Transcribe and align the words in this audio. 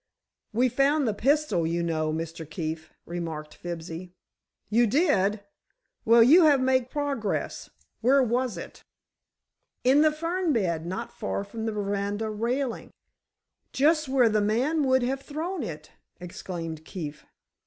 "We 0.51 0.67
found 0.67 1.07
the 1.07 1.13
pistol, 1.13 1.67
you 1.67 1.83
know, 1.83 2.11
Mr. 2.11 2.43
Keefe," 2.49 2.91
remarked 3.05 3.53
Fibsy. 3.53 4.15
"You 4.67 4.87
did! 4.87 5.43
Well, 6.05 6.23
you 6.23 6.45
have 6.45 6.59
made 6.59 6.89
progress. 6.89 7.69
Where 8.01 8.23
was 8.23 8.57
it?" 8.57 8.83
"In 9.83 10.01
the 10.01 10.11
fern 10.11 10.53
bed, 10.53 10.87
not 10.87 11.11
far 11.11 11.43
from 11.43 11.67
the 11.67 11.71
veranda 11.71 12.31
railing." 12.31 12.89
"Just 13.73 14.09
where 14.09 14.27
the 14.27 14.41
man 14.41 14.83
would 14.85 15.03
have 15.03 15.21
thrown 15.21 15.61
it!" 15.61 15.91
exclaimed 16.19 16.83
Keefe. 16.83 17.23